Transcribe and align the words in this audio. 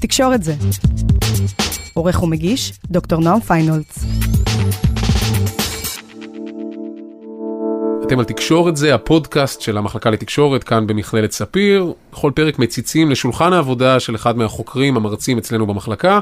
תקשורת 0.00 0.42
זה. 0.42 0.54
עורך 1.94 2.22
ומגיש, 2.22 2.72
דוקטור 2.90 3.20
נועם 3.20 3.40
פיינולץ. 3.40 4.04
אתם 8.06 8.18
על 8.18 8.24
תקשורת 8.24 8.76
זה, 8.76 8.94
הפודקאסט 8.94 9.60
של 9.60 9.78
המחלקה 9.78 10.10
לתקשורת 10.10 10.64
כאן 10.64 10.86
במכללת 10.86 11.32
ספיר. 11.32 11.92
בכל 12.12 12.32
פרק 12.34 12.58
מציצים 12.58 13.10
לשולחן 13.10 13.52
העבודה 13.52 14.00
של 14.00 14.14
אחד 14.14 14.36
מהחוקרים 14.36 14.96
המרצים 14.96 15.38
אצלנו 15.38 15.66
במחלקה. 15.66 16.20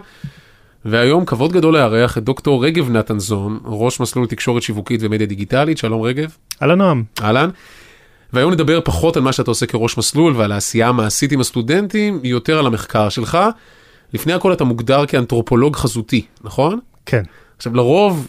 והיום 0.85 1.25
כבוד 1.25 1.53
גדול 1.53 1.75
לארח 1.75 2.19
את 2.19 2.25
דוקטור 2.25 2.65
רגב 2.65 2.91
נתנזון, 2.91 3.61
ראש 3.65 4.01
מסלול 4.01 4.27
תקשורת 4.27 4.63
שיווקית 4.63 5.01
ומדיה 5.03 5.27
דיגיטלית. 5.27 5.79
שלום 5.79 6.03
רגב. 6.03 6.37
אהלן 6.63 6.79
נועם. 6.79 7.05
אהלן. 7.23 7.51
והיום 8.33 8.53
נדבר 8.53 8.81
פחות 8.85 9.17
על 9.17 9.23
מה 9.23 9.33
שאתה 9.33 9.51
עושה 9.51 9.67
כראש 9.67 9.99
מסלול 9.99 10.37
ועל 10.37 10.53
העשייה 10.53 10.89
המעשית 10.89 11.33
עם 11.33 11.41
הסטודנטים, 11.41 12.21
יותר 12.23 12.59
על 12.59 12.66
המחקר 12.66 13.09
שלך. 13.09 13.39
לפני 14.12 14.33
הכל 14.33 14.52
אתה 14.52 14.65
מוגדר 14.65 15.07
כאנתרופולוג 15.07 15.77
חזותי, 15.77 16.25
נכון? 16.45 16.79
כן. 17.07 17.23
עכשיו 17.57 17.75
לרוב 17.75 18.29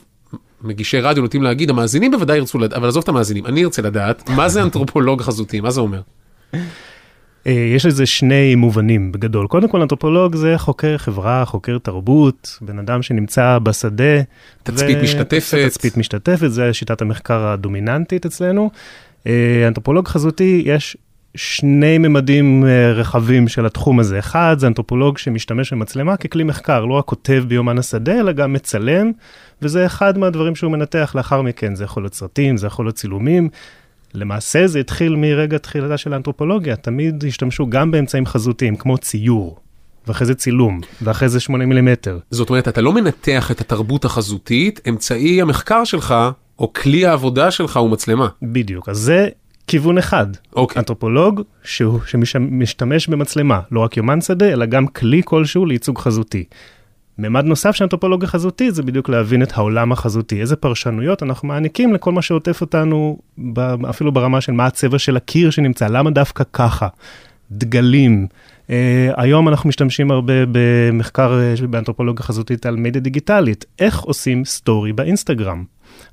מגישי 0.61 0.99
רדיו 0.99 1.23
נוטים 1.23 1.43
להגיד, 1.43 1.69
המאזינים 1.69 2.11
בוודאי 2.11 2.37
ירצו 2.37 2.57
לדעת, 2.57 2.77
אבל 2.77 2.87
עזוב 2.87 3.03
את 3.03 3.09
המאזינים, 3.09 3.45
אני 3.45 3.63
ארצה 3.63 3.81
לדעת, 3.81 4.29
מה 4.29 4.49
זה 4.49 4.63
אנתרופולוג 4.63 5.21
חזותי, 5.21 5.59
מה 5.59 5.71
זה 5.71 5.81
אומר? 5.81 6.01
אה, 7.47 7.51
יש 7.75 7.85
לזה 7.85 8.05
שני 8.05 8.55
מובנים 8.55 9.11
בגדול. 9.11 9.47
קודם 9.47 9.69
כל, 9.69 9.81
אנתרופולוג 9.81 10.35
זה 10.35 10.53
חוקר 10.57 10.97
חברה, 10.97 11.45
חוקר 11.45 11.77
תרבות, 11.77 12.57
בן 12.61 12.79
אדם 12.79 13.01
שנמצא 13.01 13.57
בשדה. 13.63 14.21
תצפית 14.63 14.97
ו... 14.99 15.03
משתתפת. 15.03 15.67
תצפית 15.67 15.97
משתתפת, 15.97 16.47
זה 16.47 16.73
שיטת 16.73 17.01
המחקר 17.01 17.47
הדומיננטית 17.47 18.25
אצלנו. 18.25 18.71
אה, 19.27 19.67
אנתרופולוג 19.67 20.07
חזותי, 20.07 20.61
יש 20.65 20.97
שני 21.35 21.97
ממדים 21.97 22.65
אה, 22.65 22.91
רחבים 22.91 23.47
של 23.47 23.65
התחום 23.65 23.99
הזה. 23.99 24.19
אחד, 24.19 24.55
זה 24.59 24.67
אנתרופולוג 24.67 25.17
שמשתמש 25.17 25.73
במצלמה 25.73 26.17
ככלי 26.17 26.43
מחקר, 26.43 26.85
לא 26.85 26.93
רק 26.93 27.05
כותב 27.05 27.43
ביומן 27.47 27.77
השדה, 27.77 28.19
אלא 28.19 28.31
גם 28.31 28.53
מצלם, 28.53 29.11
וזה 29.61 29.85
אחד 29.85 30.17
מהדברים 30.17 30.55
שהוא 30.55 30.71
מנתח 30.71 31.11
לאחר 31.15 31.41
מכן. 31.41 31.75
זה 31.75 31.83
יכול 31.83 32.03
להיות 32.03 32.13
סרטים, 32.13 32.57
זה 32.57 32.67
יכול 32.67 32.85
להיות 32.85 32.95
צילומים. 32.95 33.49
למעשה 34.13 34.67
זה 34.67 34.79
התחיל 34.79 35.15
מרגע 35.15 35.57
תחילתה 35.57 35.97
של 35.97 36.13
האנתרופולוגיה, 36.13 36.75
תמיד 36.75 37.23
השתמשו 37.27 37.69
גם 37.69 37.91
באמצעים 37.91 38.25
חזותיים, 38.25 38.75
כמו 38.75 38.97
ציור. 38.97 39.59
ואחרי 40.07 40.27
זה 40.27 40.35
צילום, 40.35 40.79
ואחרי 41.01 41.29
זה 41.29 41.39
8 41.39 41.65
מילימטר. 41.65 42.19
זאת 42.31 42.49
אומרת, 42.49 42.67
אתה 42.67 42.81
לא 42.81 42.93
מנתח 42.93 43.51
את 43.51 43.61
התרבות 43.61 44.05
החזותית, 44.05 44.79
אמצעי 44.89 45.41
המחקר 45.41 45.83
שלך, 45.83 46.15
או 46.59 46.73
כלי 46.73 47.05
העבודה 47.05 47.51
שלך 47.51 47.77
הוא 47.77 47.89
מצלמה. 47.89 48.27
בדיוק, 48.41 48.89
אז 48.89 48.97
זה 48.97 49.29
כיוון 49.67 49.97
אחד. 49.97 50.27
אוקיי. 50.55 50.79
אנתרופולוג 50.79 51.41
שהוא, 51.63 51.99
שמשתמש 52.05 53.07
במצלמה, 53.07 53.59
לא 53.71 53.79
רק 53.79 53.97
יומן 53.97 54.21
שדה, 54.21 54.49
אלא 54.49 54.65
גם 54.65 54.87
כלי 54.87 55.21
כלשהו 55.25 55.65
לייצוג 55.65 55.97
חזותי. 55.97 56.43
ממד 57.17 57.45
נוסף 57.45 57.75
של 57.75 57.83
אנתרופולוגיה 57.83 58.27
חזותית 58.27 58.75
זה 58.75 58.83
בדיוק 58.83 59.09
להבין 59.09 59.43
את 59.43 59.57
העולם 59.57 59.91
החזותי, 59.91 60.41
איזה 60.41 60.55
פרשנויות 60.55 61.23
אנחנו 61.23 61.47
מעניקים 61.47 61.93
לכל 61.93 62.11
מה 62.11 62.21
שעוטף 62.21 62.61
אותנו, 62.61 63.19
אפילו 63.89 64.11
ברמה 64.11 64.41
של 64.41 64.51
מה 64.51 64.65
הצבע 64.65 64.99
של 64.99 65.17
הקיר 65.17 65.49
שנמצא, 65.49 65.87
למה 65.87 66.11
דווקא 66.11 66.43
ככה, 66.53 66.87
דגלים. 67.51 68.27
Uh, 68.67 68.71
היום 69.15 69.49
אנחנו 69.49 69.69
משתמשים 69.69 70.11
הרבה 70.11 70.33
במחקר 70.51 71.39
uh, 71.57 71.67
באנתרופולוגיה 71.67 72.23
חזותית 72.23 72.65
על 72.65 72.75
מדיה 72.75 73.01
דיגיטלית, 73.01 73.65
איך 73.79 73.99
עושים 73.99 74.45
סטורי 74.45 74.93
באינסטגרם. 74.93 75.63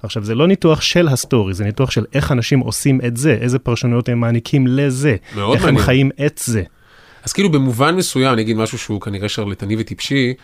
עכשיו, 0.03 0.25
זה 0.25 0.35
לא 0.35 0.47
ניתוח 0.47 0.81
של 0.81 1.09
ה 1.09 1.16
story, 1.16 1.55
זה 1.55 1.65
ניתוח 1.65 1.91
של 1.91 2.05
איך 2.15 2.33
אנשים 2.33 2.61
עושים 2.61 3.01
את 3.07 3.17
זה, 3.17 3.39
איזה 3.41 3.59
פרשנויות 3.59 4.09
הם 4.09 4.21
מעניקים 4.21 4.67
לזה, 4.67 5.11
איך 5.11 5.37
מעניין. 5.37 5.69
הם 5.69 5.79
חיים 5.79 6.11
את 6.27 6.41
זה. 6.45 6.63
אז 7.25 7.33
כאילו 7.33 7.53
במובן 7.53 7.95
מסוים, 7.95 8.33
אני 8.33 8.43
אגיד 8.43 8.57
משהו 8.57 8.79
שהוא 8.79 9.01
כנראה 9.01 9.29
שרלטני 9.29 9.77
וטיפשי, 9.79 10.35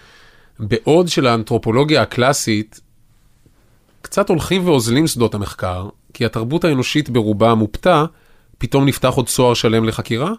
בעוד 0.58 1.08
שלאנתרופולוגיה 1.08 2.02
הקלאסית, 2.02 2.80
קצת 4.02 4.28
הולכים 4.28 4.66
ואוזלים 4.66 5.06
שדות 5.06 5.34
המחקר, 5.34 5.88
כי 6.14 6.24
התרבות 6.24 6.64
האנושית 6.64 7.10
ברובה 7.10 7.54
מופתה, 7.54 8.04
פתאום 8.58 8.86
נפתח 8.86 9.12
עוד 9.14 9.26
צוהר 9.26 9.54
שלם 9.54 9.84
לחקירה? 9.84 10.32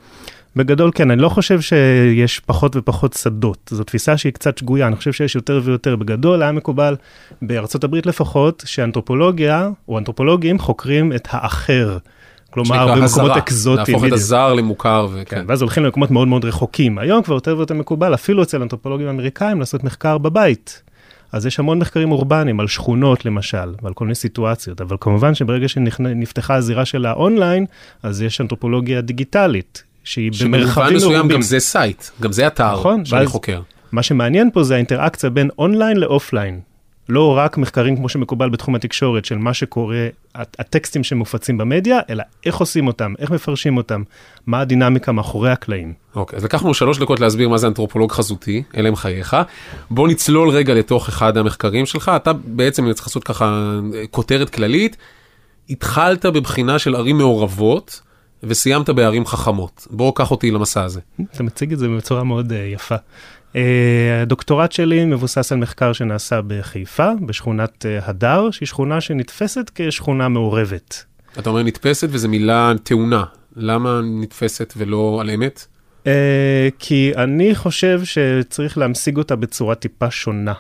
בגדול 0.56 0.92
כן, 0.96 1.12
אני 1.12 1.22
לא 1.22 1.30
חושב 1.30 1.62
שיש 1.62 2.40
פחות 2.40 2.76
ופחות 2.76 3.14
שדות, 3.14 3.70
זו 3.74 3.84
תפיסה 3.84 4.18
שהיא 4.18 4.34
קצת 4.34 4.58
שגויה, 4.58 4.88
אני 4.88 4.96
חושב 4.96 5.12
שיש 5.12 5.36
יותר 5.36 5.62
ויותר. 5.64 5.96
בגדול 5.96 6.42
היה 6.42 6.52
מקובל, 6.52 6.96
בארצות 7.42 7.84
הברית 7.84 8.06
לפחות, 8.06 8.64
שאנתרופולוגיה, 8.66 9.70
או 9.88 9.98
אנתרופולוגים, 9.98 10.60
חוקרים 10.60 11.14
את 11.14 11.28
האחר. 11.32 11.98
כלומר, 12.50 12.88
במקומות 12.88 13.04
הזרה, 13.04 13.38
אקזוטיים. 13.38 13.98
להפוך 13.98 14.08
את. 14.08 14.14
הזר 14.14 14.54
למוכר 14.54 15.08
וכן. 15.12 15.24
כן, 15.36 15.46
ואז 15.48 15.62
הולכים 15.62 15.84
למקומות 15.84 16.12
מאוד 16.12 16.28
מאוד 16.28 16.46
רחוקים. 16.46 16.98
היום 16.98 17.24
כבר 17.24 17.36
יותר 17.36 17.58
ויותר 17.58 17.74
מקובל, 17.74 18.14
אפילו 18.14 18.44
אצל 18.44 18.62
אנתרופולוגים 18.62 19.08
אמריקאים, 19.08 19.60
לעשות 19.60 19.84
מחקר 19.84 20.18
בבית. 20.18 20.82
אז 21.32 21.46
יש 21.46 21.60
המון 21.60 21.80
מחקרים 21.80 22.12
אורבניים 22.12 22.60
על 22.60 22.68
שכונות 22.68 23.26
למשל, 23.26 23.74
ועל 23.82 23.94
כל 23.94 24.06
מיני 24.06 24.16
סיטואציות, 24.16 24.82
אבל 24.82 24.98
כמובן 25.00 25.36
שברגע 25.36 25.68
שנפתחה 25.68 26.56
הזירה 26.56 26.86
של 26.86 27.06
האונליין, 27.06 27.66
אז 28.04 28.22
יש 28.22 28.42
אנתרופולוגיה 28.42 29.02
דיגיטלית, 29.02 29.84
שהיא 30.04 30.32
שבמובן 30.34 30.60
במרחבים 30.60 30.96
מסוים 30.96 31.14
מרובים. 31.14 31.36
גם 31.36 31.42
זה 31.42 31.60
site, 31.60 32.04
גם 32.22 32.32
זה 32.32 32.48
אתר 32.48 32.74
נכון, 32.74 33.06
שאני 33.06 33.26
חוקר. 33.26 33.62
מה 33.92 34.04
שמעניין 34.04 34.50
פה 34.54 34.64
זה 34.64 34.74
האינטראקציה 34.74 35.30
בין 35.30 35.50
online 35.58 35.98
ל 35.98 36.05
offline. 36.05 36.60
לא 37.10 37.38
רק 37.38 37.58
מחקרים 37.58 37.96
כמו 37.96 38.10
שמקובל 38.10 38.50
בתחום 38.50 38.76
התקשורת 38.76 39.26
של 39.26 39.38
מה 39.38 39.54
שקורה, 39.54 40.08
הט- 40.36 40.56
הטקסטים 40.60 41.04
שמופצים 41.04 41.58
במדיה, 41.58 42.00
אלא 42.10 42.24
איך 42.46 42.56
עושים 42.58 42.88
אותם, 42.88 43.14
איך 43.20 43.32
מפרשים 43.32 43.78
אותם, 43.78 44.04
מה 44.48 44.60
הדינמיקה 44.60 45.12
מאחורי 45.12 45.52
הקלעים. 45.52 45.94
אוקיי, 46.16 46.38
אז 46.38 46.44
לקחנו 46.44 46.74
שלוש 46.74 47.00
דקות 47.00 47.20
להסביר 47.20 47.50
מה 47.50 47.58
זה 47.58 47.68
אנתרופולוג 47.68 48.12
חזותי, 48.12 48.64
אלה 48.78 48.88
הם 48.88 48.96
חייך. 48.96 49.38
בוא 49.90 50.08
נצלול 50.08 50.50
רגע 50.50 50.74
לתוך 50.74 51.10
אחד 51.10 51.38
המחקרים 51.38 51.86
שלך, 51.86 52.12
אתה 52.16 52.34
בעצם, 52.34 52.86
אני 52.86 52.94
צריך 52.94 53.08
לעשות 53.08 53.24
ככה 53.24 53.46
אה, 53.96 54.04
כותרת 54.12 54.50
כללית, 54.50 54.98
התחלת 55.70 56.26
בבחינה 56.26 56.80
של 56.80 56.96
ערים 56.96 57.18
מעורבות 57.18 58.02
וסיימת 58.44 58.90
בערים 58.90 59.26
חכמות. 59.26 59.88
בוא 59.92 60.12
קח 60.16 60.32
אותי 60.32 60.52
למסע 60.52 60.84
הזה. 60.84 61.00
אתה 61.34 61.44
מציג 61.44 61.74
את 61.74 61.80
זה 61.80 61.88
בצורה 61.88 62.24
מאוד 62.24 62.52
uh, 62.52 62.56
יפה. 62.56 62.96
Uh, 63.54 63.58
הדוקטורט 64.22 64.72
שלי 64.72 65.06
מבוסס 65.06 65.52
על 65.52 65.58
מחקר 65.58 65.94
שנעשה 65.94 66.40
בחיפה, 66.48 67.10
בשכונת 67.26 67.86
uh, 67.86 68.10
הדר, 68.10 68.52
שהיא 68.52 68.68
שכונה 68.68 69.02
שנתפסת 69.02 69.72
כשכונה 69.76 70.28
מעורבת. 70.28 71.04
אתה 71.40 71.50
אומר 71.50 71.64
נתפסת 71.64 72.08
וזו 72.12 72.30
מילה 72.30 72.72
טעונה, 72.84 73.24
למה 73.56 74.02
נתפסת 74.04 74.74
ולא 74.78 75.18
על 75.22 75.30
אמת? 75.30 75.66
Uh, 76.04 76.08
כי 76.80 77.12
אני 77.18 77.56
חושב 77.56 78.02
שצריך 78.04 78.78
להמשיג 78.78 79.18
אותה 79.18 79.36
בצורה 79.36 79.76
טיפה 79.76 80.12
שונה. 80.12 80.54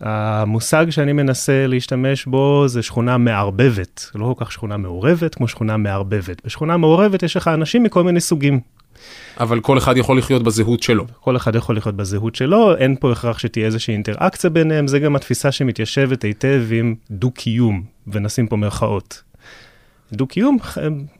המושג 0.00 0.90
שאני 0.90 1.12
מנסה 1.12 1.66
להשתמש 1.66 2.26
בו 2.26 2.64
זה 2.68 2.82
שכונה 2.82 3.18
מערבבת, 3.18 4.10
לא 4.14 4.34
כל 4.38 4.44
כך 4.44 4.52
שכונה 4.52 4.76
מעורבת 4.76 5.34
כמו 5.34 5.48
שכונה 5.48 5.76
מערבבת. 5.76 6.44
בשכונה 6.44 6.76
מעורבת 6.76 7.22
יש 7.22 7.36
לך 7.36 7.48
אנשים 7.48 7.82
מכל 7.82 8.04
מיני 8.04 8.20
סוגים. 8.20 8.60
אבל 9.40 9.60
כל 9.60 9.78
אחד 9.78 9.96
יכול 9.96 10.18
לחיות 10.18 10.42
בזהות 10.42 10.82
שלו. 10.82 11.06
כל 11.20 11.36
אחד 11.36 11.54
יכול 11.54 11.76
לחיות 11.76 11.96
בזהות 11.96 12.34
שלו, 12.34 12.76
אין 12.76 12.96
פה 13.00 13.12
הכרח 13.12 13.38
שתהיה 13.38 13.66
איזושהי 13.66 13.94
אינטראקציה 13.94 14.50
ביניהם, 14.50 14.88
זה 14.88 14.98
גם 14.98 15.16
התפיסה 15.16 15.52
שמתיישבת 15.52 16.22
היטב 16.22 16.62
עם 16.70 16.94
דו-קיום, 17.10 17.82
ונשים 18.06 18.46
פה 18.46 18.56
מירכאות. 18.56 19.29
דו-קיום, 20.12 20.58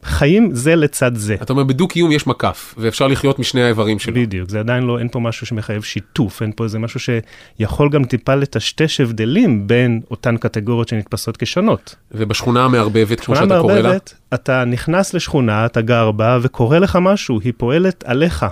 חיים 0.02 0.50
זה 0.52 0.76
לצד 0.76 1.14
זה. 1.14 1.34
אתה 1.42 1.52
אומר 1.52 1.64
בדו-קיום 1.64 2.12
יש 2.12 2.26
מקף, 2.26 2.74
ואפשר 2.78 3.06
לחיות 3.06 3.38
משני 3.38 3.62
האיברים 3.62 3.98
שלו. 3.98 4.14
בדיוק, 4.14 4.50
זה 4.50 4.60
עדיין 4.60 4.82
לא, 4.82 4.98
אין 4.98 5.08
פה 5.08 5.20
משהו 5.20 5.46
שמחייב 5.46 5.82
שיתוף, 5.82 6.42
אין 6.42 6.52
פה 6.56 6.64
איזה 6.64 6.78
משהו 6.78 7.00
שיכול 7.00 7.88
גם 7.88 8.04
טיפה 8.04 8.34
לטשטש 8.34 9.00
הבדלים 9.00 9.66
בין 9.66 10.00
אותן 10.10 10.36
קטגוריות 10.36 10.88
שנתפסות 10.88 11.36
כשונות. 11.36 11.94
ובשכונה 12.12 12.64
המערבבת, 12.64 13.20
כמו 13.20 13.36
שאתה 13.36 13.60
קורא 13.60 13.74
לה, 13.74 13.82
מערבבת, 13.82 14.14
אתה 14.34 14.64
נכנס 14.64 15.14
לשכונה, 15.14 15.66
אתה 15.66 15.80
גר 15.80 16.10
בה, 16.10 16.38
וקורה 16.42 16.78
לך 16.78 16.98
משהו, 17.02 17.40
היא 17.40 17.52
פועלת 17.56 18.04
עליך. 18.06 18.46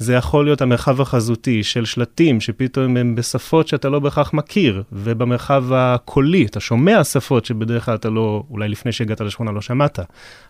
זה 0.00 0.14
יכול 0.14 0.44
להיות 0.44 0.62
המרחב 0.62 1.00
החזותי 1.00 1.62
של 1.62 1.84
שלטים 1.84 2.40
שפתאום 2.40 2.96
הם 2.96 3.14
בשפות 3.14 3.68
שאתה 3.68 3.88
לא 3.88 3.98
בהכרח 3.98 4.32
מכיר, 4.32 4.82
ובמרחב 4.92 5.72
הקולי, 5.72 6.46
אתה 6.46 6.60
שומע 6.60 7.04
שפות 7.04 7.44
שבדרך 7.44 7.84
כלל 7.84 7.94
אתה 7.94 8.10
לא, 8.10 8.42
אולי 8.50 8.68
לפני 8.68 8.92
שהגעת 8.92 9.20
לשכונה 9.20 9.52
לא 9.52 9.60
שמעת. 9.60 9.98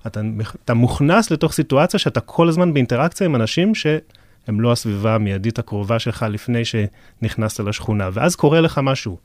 אתה, 0.06 0.20
אתה 0.64 0.74
מוכנס 0.74 1.30
לתוך 1.30 1.52
סיטואציה 1.52 2.00
שאתה 2.00 2.20
כל 2.20 2.48
הזמן 2.48 2.72
באינטראקציה 2.74 3.24
עם 3.24 3.34
אנשים 3.34 3.74
שהם 3.74 4.60
לא 4.60 4.72
הסביבה 4.72 5.14
המיידית 5.14 5.58
הקרובה 5.58 5.98
שלך 5.98 6.26
לפני 6.30 6.62
שנכנסת 6.64 7.60
לשכונה, 7.60 8.08
ואז 8.12 8.36
קורה 8.36 8.60
לך 8.60 8.80
משהו. 8.82 9.16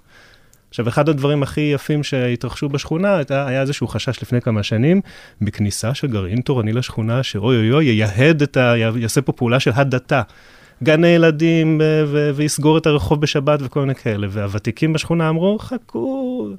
עכשיו, 0.76 0.88
אחד 0.88 1.10
הדברים 1.10 1.44
הכי 1.44 1.62
יפים 1.62 2.04
שהתרחשו 2.04 2.70
בשכונה, 2.70 3.16
הייתה, 3.16 3.48
היה 3.48 3.62
איזשהו 3.62 3.88
חשש 3.88 4.22
לפני 4.22 4.42
כמה 4.42 4.64
שנים, 4.64 5.02
בכניסה 5.42 5.94
של 5.94 6.08
גרעין 6.08 6.42
תורני 6.42 6.74
לשכונה, 6.74 7.24
שאוי 7.24 7.58
אוי 7.58 7.72
אוי, 7.72 7.86
ייהד 7.86 8.42
את 8.42 8.58
ה... 8.58 8.74
יעשה 8.78 9.22
פה 9.22 9.32
פעולה 9.32 9.60
של 9.60 9.72
הדתה. 9.76 10.22
גני 10.84 11.08
ילדים, 11.08 11.82
ו- 12.08 12.32
ויסגור 12.36 12.78
את 12.78 12.86
הרחוב 12.86 13.22
בשבת 13.22 13.60
וכל 13.64 13.80
מיני 13.80 13.96
כאלה. 13.96 14.28
והוותיקים 14.30 14.94
בשכונה 14.94 15.30
אמרו, 15.30 15.60
חכו, 15.60 16.50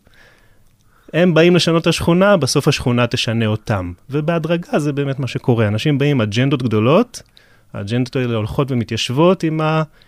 הם 1.12 1.34
באים 1.34 1.56
לשנות 1.56 1.82
את 1.82 1.86
השכונה, 1.86 2.36
בסוף 2.36 2.68
השכונה 2.68 3.06
תשנה 3.06 3.46
אותם. 3.46 3.92
ובהדרגה 4.10 4.78
זה 4.78 4.92
באמת 4.92 5.18
מה 5.18 5.26
שקורה. 5.26 5.68
אנשים 5.68 5.98
באים 5.98 6.16
עם 6.16 6.20
אג'נדות 6.20 6.62
גדולות, 6.62 7.22
האג'נדות 7.76 8.16
האלה 8.16 8.36
הולכות 8.36 8.70
ומתיישבות 8.70 9.42
עם 9.42 9.60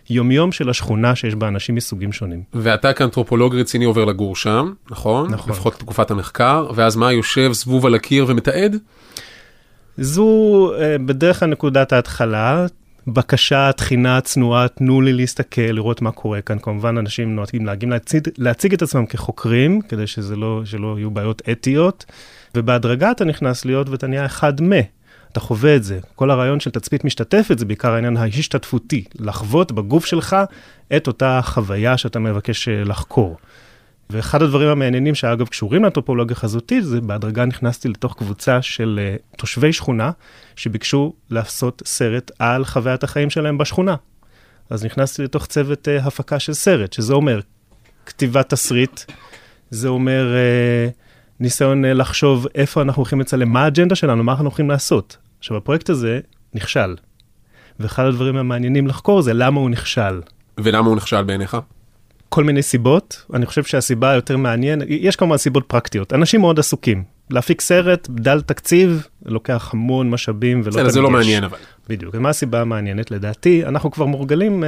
היומיום 0.08 0.52
של 0.52 0.70
השכונה 0.70 1.14
שיש 1.14 1.34
בה 1.34 1.48
אנשים 1.48 1.74
מסוגים 1.74 2.12
שונים. 2.12 2.42
ואתה 2.54 2.92
כאנתרופולוג 2.92 3.56
רציני 3.56 3.84
עובר 3.84 4.04
לגור 4.04 4.36
שם, 4.36 4.72
נכון? 4.90 5.30
נכון. 5.30 5.52
לפחות 5.52 5.74
לתקופת 5.74 6.10
המחקר, 6.10 6.70
ואז 6.74 6.96
מה, 6.96 7.12
יושב 7.12 7.50
זבוב 7.52 7.86
על 7.86 7.94
הקיר 7.94 8.24
ומתעד? 8.28 8.76
זו 9.98 10.70
אה, 10.78 10.96
בדרך 10.98 11.40
כלל 11.40 11.48
נקודת 11.48 11.92
ההתחלה, 11.92 12.66
בקשה, 13.06 13.70
תחינה, 13.76 14.20
צנועה, 14.20 14.68
תנו 14.68 15.00
לי 15.00 15.12
להסתכל, 15.12 15.62
לראות 15.62 16.02
מה 16.02 16.10
קורה 16.10 16.40
כאן. 16.40 16.58
כמובן, 16.58 16.98
אנשים 16.98 17.36
נוהגים 17.36 17.66
להגיעים 17.66 17.90
להציג, 17.90 18.28
להציג 18.38 18.72
את 18.72 18.82
עצמם 18.82 19.06
כחוקרים, 19.06 19.80
כדי 19.80 20.06
שזה 20.06 20.36
לא, 20.36 20.62
שלא 20.64 20.94
יהיו 20.98 21.10
בעיות 21.10 21.42
אתיות, 21.52 22.04
ובהדרגה 22.54 23.10
אתה 23.10 23.24
נכנס 23.24 23.64
להיות 23.64 23.88
ואתה 23.88 24.06
נהיה 24.06 24.26
אחד 24.26 24.62
מ. 24.62 24.72
אתה 25.32 25.40
חווה 25.40 25.76
את 25.76 25.84
זה. 25.84 25.98
כל 26.14 26.30
הרעיון 26.30 26.60
של 26.60 26.70
תצפית 26.70 27.04
משתתפת 27.04 27.58
זה 27.58 27.64
בעיקר 27.64 27.92
העניין 27.92 28.16
ההשתתפותי, 28.16 29.04
לחוות 29.18 29.72
בגוף 29.72 30.06
שלך 30.06 30.36
את 30.96 31.06
אותה 31.06 31.40
חוויה 31.42 31.96
שאתה 31.96 32.18
מבקש 32.18 32.68
אה, 32.68 32.84
לחקור. 32.84 33.36
ואחד 34.10 34.42
הדברים 34.42 34.68
המעניינים 34.68 35.14
שאגב 35.14 35.48
קשורים 35.48 35.82
לאנתרופולוגיה 35.82 36.36
חזותית, 36.36 36.84
זה 36.84 37.00
בהדרגה 37.00 37.44
נכנסתי 37.44 37.88
לתוך 37.88 38.14
קבוצה 38.18 38.62
של 38.62 39.00
uh, 39.00 39.36
תושבי 39.36 39.72
שכונה 39.72 40.10
שביקשו 40.56 41.12
לעשות 41.30 41.82
סרט 41.86 42.30
על 42.38 42.64
חוויית 42.64 43.04
החיים 43.04 43.30
שלהם 43.30 43.58
בשכונה. 43.58 43.96
אז 44.70 44.84
נכנסתי 44.84 45.22
לתוך 45.22 45.46
צוות 45.46 45.88
uh, 45.88 46.06
הפקה 46.06 46.38
של 46.38 46.52
סרט, 46.52 46.92
שזה 46.92 47.14
אומר 47.14 47.40
כתיבת 48.06 48.48
תסריט, 48.48 49.00
זה 49.70 49.88
אומר 49.88 50.34
uh, 50.34 51.07
ניסיון 51.40 51.84
uh, 51.84 51.88
לחשוב 51.88 52.46
איפה 52.54 52.82
אנחנו 52.82 53.00
הולכים 53.00 53.20
לצלם, 53.20 53.48
מה 53.48 53.64
האג'נדה 53.64 53.94
שלנו, 53.94 54.24
מה 54.24 54.32
אנחנו 54.32 54.44
הולכים 54.44 54.70
לעשות. 54.70 55.16
עכשיו, 55.38 55.56
הפרויקט 55.56 55.90
הזה 55.90 56.20
נכשל. 56.54 56.96
ואחד 57.80 58.04
הדברים 58.04 58.36
המעניינים 58.36 58.86
לחקור 58.86 59.22
זה 59.22 59.34
למה 59.34 59.60
הוא 59.60 59.70
נכשל. 59.70 60.20
ולמה 60.58 60.88
הוא 60.88 60.96
נכשל 60.96 61.22
בעיניך? 61.22 61.56
כל 62.28 62.44
מיני 62.44 62.62
סיבות. 62.62 63.24
אני 63.34 63.46
חושב 63.46 63.64
שהסיבה 63.64 64.10
היותר 64.10 64.36
מעניינת, 64.36 64.86
יש 64.88 65.16
כמובן 65.16 65.36
סיבות 65.36 65.64
פרקטיות. 65.66 66.12
אנשים 66.12 66.40
מאוד 66.40 66.58
עסוקים. 66.58 67.04
להפיק 67.30 67.60
סרט, 67.60 68.08
דל 68.10 68.40
תקציב, 68.40 69.06
לוקח 69.26 69.70
המון 69.74 70.10
משאבים 70.10 70.60
ולא 70.64 70.70
בסדר. 70.70 70.88
זה 70.88 71.00
לא 71.00 71.10
מעניין 71.10 71.44
אבל. 71.44 71.58
בדיוק. 71.88 72.14
ומה 72.14 72.28
הסיבה 72.28 72.60
המעניינת? 72.60 73.10
לדעתי, 73.10 73.66
אנחנו 73.66 73.90
כבר 73.90 74.06
מורגלים 74.06 74.62
uh, 74.62 74.66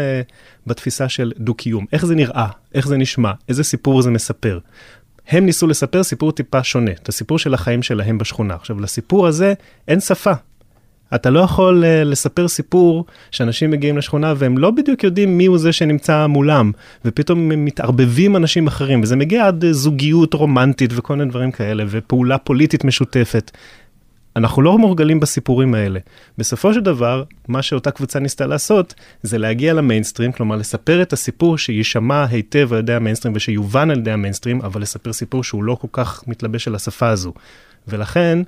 בתפיסה 0.67 1.09
של 1.09 1.33
דו-קיום. 1.39 1.87
איך 1.93 2.07
זה 2.07 2.15
נראה? 2.15 2.47
איך 2.75 2.89
זה 2.89 2.97
נשמע? 2.97 3.33
איזה 3.49 3.65
סיפור 3.65 4.03
זה 4.03 4.11
מספר? 4.11 4.59
הם 5.31 5.47
ניסו 5.47 5.67
לספר 5.67 6.03
סיפור 6.03 6.33
טיפה 6.33 6.63
שונה, 6.63 6.91
את 6.91 7.09
הסיפור 7.09 7.39
של 7.39 7.55
החיים 7.55 7.83
שלהם 7.83 8.19
בשכונה. 8.19 8.55
עכשיו, 8.55 8.81
לסיפור 8.81 9.27
הזה 9.27 9.55
אין 9.89 10.01
שפה. 10.01 10.33
אתה 11.15 11.31
לא 11.31 11.41
יכול 11.41 11.85
uh, 11.85 12.05
לספר 12.05 12.49
סיפור 12.49 13.05
שאנשים 13.31 13.71
מגיעים 13.71 13.99
לשכונה 13.99 14.35
והם 14.37 14.59
לא 14.59 14.71
בדיוק 14.71 15.05
יודעים 15.05 15.39
מי 15.39 15.47
הוא 15.47 15.59
זה 15.59 15.73
שנמצא 15.73 16.27
מולם, 16.27 16.73
ופתאום 17.05 17.53
הם 17.53 17.65
מתערבבים 17.65 18.37
אנשים 18.37 18.67
אחרים, 18.67 19.03
וזה 19.03 19.17
מגיע 19.17 19.47
עד 19.47 19.65
uh, 19.65 19.67
זוגיות 19.71 20.35
רומנטית 20.35 20.91
וכל 20.95 21.17
מיני 21.17 21.31
דברים 21.31 21.51
כאלה, 21.51 21.85
ופעולה 21.89 22.39
פוליטית 22.39 22.85
משותפת. 22.85 23.51
אנחנו 24.37 24.63
לא 24.63 24.79
מורגלים 24.79 25.21
בסיפורים 25.21 25.75
האלה. 25.75 26.01
בסופו 26.39 26.75
של 26.75 26.81
דבר, 26.81 27.25
מה 27.49 27.63
שאותה 27.63 27.91
קבוצה 27.91 28.19
ניסתה 28.19 28.47
לעשות, 28.47 28.95
זה 29.23 29.39
להגיע 29.39 29.73
למיינסטרים, 29.75 30.33
כלומר 30.33 30.57
לספר 30.57 31.03
את 31.03 31.13
הסיפור 31.13 31.59
שיישמע 31.59 32.25
היטב 32.25 32.73
על 32.73 32.79
ידי 32.79 32.95
המיינסטרים 32.95 33.37
ושיובן 33.37 33.91
על 33.91 33.99
ידי 33.99 34.11
המיינסטרים, 34.11 34.61
אבל 34.63 34.83
לספר 34.83 35.13
סיפור 35.13 35.45
שהוא 35.45 35.65
לא 35.65 35.75
כל 35.75 35.89
כך 35.93 36.25
מתלבש 36.27 36.69
על 36.69 36.75
השפה 36.75 37.09
הזו. 37.09 37.33
ולכן, 37.89 38.39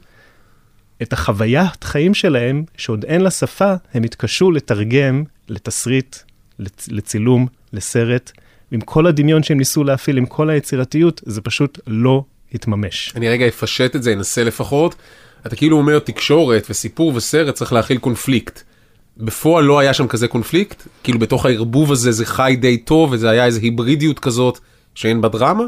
את 1.03 1.13
החוויית 1.13 1.85
חיים 1.85 2.15
שלהם, 2.15 2.65
שעוד 2.77 3.05
אין 3.05 3.21
לה 3.21 3.31
שפה, 3.31 3.75
הם 3.95 4.03
התקשו 4.03 4.51
לתרגם 4.51 5.25
לתסריט, 5.49 6.17
לצ- 6.61 6.89
לצילום, 6.89 7.47
לסרט. 7.73 8.33
עם 8.71 8.81
כל 8.81 9.07
הדמיון 9.07 9.43
שהם 9.43 9.59
ניסו 9.59 9.85
להפעיל, 9.85 10.19
עם 10.19 10.27
כל 10.27 10.51
היצירתיות, 10.51 11.21
זה 11.27 11.41
פשוט 11.41 11.79
לא 11.87 12.25
התממש. 12.55 13.13
אני 13.17 13.29
רגע 13.29 13.49
אפשט 13.49 13.97
את 13.97 14.03
זה, 14.03 14.13
אנסה 14.13 14.45
לפחות. 14.45 14.95
אתה 15.47 15.57
כאילו 15.57 15.77
אומר 15.77 15.99
תקשורת 15.99 16.67
וסיפור 16.71 17.13
וסרט 17.15 17.55
צריך 17.55 17.73
להכיל 17.73 17.99
קונפליקט. 17.99 18.63
בפועל 19.17 19.65
לא 19.65 19.79
היה 19.79 19.95
שם 19.95 20.07
כזה 20.07 20.29
קונפליקט? 20.29 20.83
כאילו 21.03 21.19
בתוך 21.19 21.47
הערבוב 21.47 21.93
הזה 21.93 22.13
זה 22.13 22.27
חי 22.27 22.57
די 22.61 22.79
טוב 22.79 23.13
וזה 23.13 23.31
היה 23.31 23.47
איזה 23.47 23.61
היברידיות 23.61 24.19
כזאת 24.19 24.59
שאין 24.95 25.21
בה 25.21 25.29
דרמה? 25.29 25.65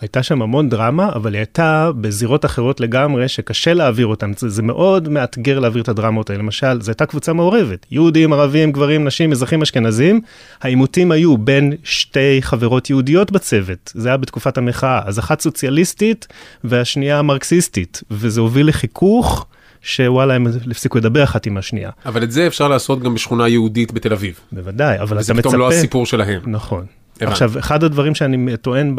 הייתה 0.00 0.22
שם 0.22 0.42
המון 0.42 0.68
דרמה, 0.68 1.12
אבל 1.14 1.34
היא 1.34 1.38
הייתה 1.38 1.90
בזירות 2.00 2.44
אחרות 2.44 2.80
לגמרי, 2.80 3.28
שקשה 3.28 3.74
להעביר 3.74 4.06
אותן. 4.06 4.32
זה, 4.36 4.48
זה 4.48 4.62
מאוד 4.62 5.08
מאתגר 5.08 5.58
להעביר 5.58 5.82
את 5.82 5.88
הדרמות 5.88 6.30
האלה. 6.30 6.42
למשל, 6.42 6.80
זו 6.80 6.90
הייתה 6.90 7.06
קבוצה 7.06 7.32
מעורבת. 7.32 7.86
יהודים, 7.90 8.32
ערבים, 8.32 8.72
גברים, 8.72 9.04
נשים, 9.04 9.32
אזרחים 9.32 9.62
אשכנזים. 9.62 10.20
העימותים 10.62 11.12
היו 11.12 11.38
בין 11.38 11.72
שתי 11.84 12.38
חברות 12.40 12.90
יהודיות 12.90 13.30
בצוות. 13.30 13.92
זה 13.94 14.08
היה 14.08 14.16
בתקופת 14.16 14.58
המחאה. 14.58 15.00
אז 15.04 15.18
אחת 15.18 15.40
סוציאליסטית 15.40 16.26
והשנייה 16.64 17.22
מרקסיסטית. 17.22 18.02
וזה 18.10 18.40
הוביל 18.40 18.68
לחיכוך. 18.68 19.46
שוואלה, 19.82 20.34
הם 20.34 20.46
הפסיקו 20.70 20.98
לדבר 20.98 21.24
אחת 21.24 21.46
עם 21.46 21.56
השנייה. 21.56 21.90
אבל 22.06 22.22
את 22.22 22.32
זה 22.32 22.46
אפשר 22.46 22.68
לעשות 22.68 23.02
גם 23.02 23.14
בשכונה 23.14 23.48
יהודית 23.48 23.92
בתל 23.92 24.12
אביב. 24.12 24.40
בוודאי, 24.52 25.00
אבל 25.00 25.18
וזה 25.18 25.32
אתה 25.32 25.38
מצפה... 25.38 25.48
פתאום 25.48 25.60
לא 25.60 25.68
הסיפור 25.68 26.06
שלהם. 26.06 26.40
נכון. 26.46 26.86
הבנתי. 27.16 27.32
עכשיו, 27.32 27.58
אחד 27.58 27.84
הדברים 27.84 28.14
שאני 28.14 28.56
טוען 28.56 28.92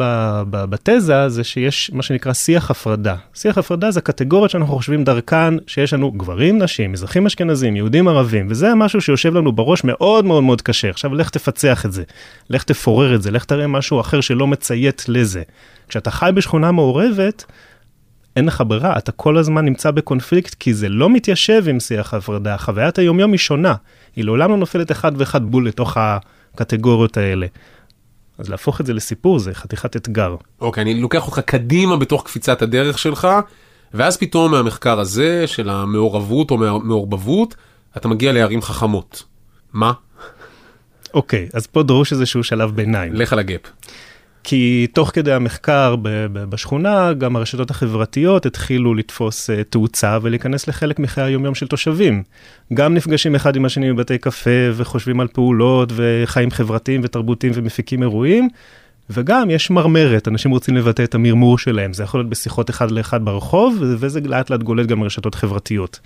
בתזה 0.50 1.28
זה 1.28 1.44
שיש 1.44 1.90
מה 1.94 2.02
שנקרא 2.02 2.32
שיח 2.32 2.70
הפרדה. 2.70 3.16
שיח 3.34 3.58
הפרדה 3.58 3.90
זה 3.90 4.00
קטגוריות 4.00 4.50
שאנחנו 4.50 4.74
חושבים 4.74 5.04
דרכן, 5.04 5.54
שיש 5.66 5.92
לנו 5.92 6.12
גברים, 6.12 6.58
נשים, 6.58 6.92
מזרחים 6.92 7.26
אשכנזים, 7.26 7.76
יהודים 7.76 8.08
ערבים, 8.08 8.46
וזה 8.50 8.74
משהו 8.74 9.00
שיושב 9.00 9.34
לנו 9.34 9.52
בראש 9.52 9.84
מאוד 9.84 10.24
מאוד 10.24 10.42
מאוד 10.42 10.62
קשה. 10.62 10.90
עכשיו, 10.90 11.14
לך 11.14 11.30
תפצח 11.30 11.86
את 11.86 11.92
זה, 11.92 12.02
לך 12.50 12.62
תפורר 12.62 13.14
את 13.14 13.22
זה, 13.22 13.30
לך 13.30 13.44
תראה 13.44 13.66
משהו 13.66 14.00
אחר 14.00 14.20
שלא 14.20 14.46
מציית 14.46 15.04
לזה. 15.08 15.42
כשאתה 15.88 16.10
חי 16.10 16.30
בשכונה 16.34 16.72
מעורבת, 16.72 17.44
אין 18.36 18.44
לך 18.44 18.62
ברירה, 18.66 18.98
אתה 18.98 19.12
כל 19.12 19.38
הזמן 19.38 19.64
נמצא 19.64 19.90
בקונפליקט, 19.90 20.54
כי 20.54 20.74
זה 20.74 20.88
לא 20.88 21.10
מתיישב 21.10 21.64
עם 21.68 21.80
שיח 21.80 22.14
ההפרדה. 22.14 22.58
חוויית 22.58 22.98
היומיום 22.98 23.32
היא 23.32 23.38
שונה, 23.38 23.74
היא 24.16 24.24
לעולם 24.24 24.50
לא 24.50 24.56
נופלת 24.56 24.92
אחד 24.92 25.12
ואחד 25.16 25.44
בול 25.44 25.66
לתוך 25.66 25.96
הקטגוריות 26.00 27.16
האלה. 27.16 27.46
אז 28.38 28.48
להפוך 28.48 28.80
את 28.80 28.86
זה 28.86 28.94
לסיפור 28.94 29.38
זה 29.38 29.54
חתיכת 29.54 29.96
אתגר. 29.96 30.36
אוקיי, 30.60 30.82
אני 30.82 31.00
לוקח 31.00 31.26
אותך 31.26 31.38
קדימה 31.38 31.96
בתוך 31.96 32.24
קפיצת 32.24 32.62
הדרך 32.62 32.98
שלך, 32.98 33.28
ואז 33.94 34.16
פתאום 34.16 34.50
מהמחקר 34.50 35.00
הזה 35.00 35.46
של 35.46 35.70
המעורבות 35.70 36.50
או 36.50 36.58
מעורבבות, 36.58 37.54
אתה 37.96 38.08
מגיע 38.08 38.32
לערים 38.32 38.62
חכמות. 38.62 39.22
מה? 39.72 39.92
אוקיי, 41.14 41.48
אז 41.54 41.66
פה 41.66 41.82
דרוש 41.82 42.12
איזשהו 42.12 42.44
שלב 42.44 42.70
ביניים. 42.76 43.14
לך 43.14 43.32
על 43.32 43.38
הגאפ. 43.38 43.60
כי 44.50 44.86
תוך 44.92 45.10
כדי 45.14 45.32
המחקר 45.32 45.96
בשכונה, 46.32 47.12
גם 47.12 47.36
הרשתות 47.36 47.70
החברתיות 47.70 48.46
התחילו 48.46 48.94
לתפוס 48.94 49.50
uh, 49.50 49.52
תאוצה 49.70 50.18
ולהיכנס 50.22 50.68
לחלק 50.68 50.98
מחיי 50.98 51.24
היומיום 51.24 51.54
של 51.54 51.66
תושבים. 51.66 52.22
גם 52.74 52.94
נפגשים 52.94 53.34
אחד 53.34 53.56
עם 53.56 53.64
השני 53.64 53.92
בבתי 53.92 54.18
קפה 54.18 54.50
וחושבים 54.74 55.20
על 55.20 55.28
פעולות 55.28 55.92
וחיים 55.96 56.50
חברתיים 56.50 57.00
ותרבותיים 57.04 57.52
ומפיקים 57.56 58.02
אירועים, 58.02 58.48
וגם 59.10 59.50
יש 59.50 59.70
מרמרת, 59.70 60.28
אנשים 60.28 60.50
רוצים 60.50 60.76
לבטא 60.76 61.02
את 61.02 61.14
המרמור 61.14 61.58
שלהם, 61.58 61.92
זה 61.92 62.02
יכול 62.02 62.20
להיות 62.20 62.30
בשיחות 62.30 62.70
אחד 62.70 62.90
לאחד 62.90 63.24
ברחוב, 63.24 63.76
וזה 63.80 64.20
לאט 64.20 64.50
לאט 64.50 64.62
גולט 64.62 64.86
גם 64.86 65.02
לרשתות 65.02 65.34
חברתיות. 65.34 66.00